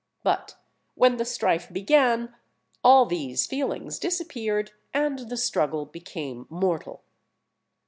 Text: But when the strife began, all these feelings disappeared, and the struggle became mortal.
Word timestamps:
But 0.23 0.55
when 0.95 1.17
the 1.17 1.25
strife 1.25 1.71
began, 1.71 2.33
all 2.83 3.05
these 3.05 3.45
feelings 3.45 3.99
disappeared, 3.99 4.71
and 4.95 5.29
the 5.29 5.37
struggle 5.37 5.85
became 5.85 6.47
mortal. 6.49 7.03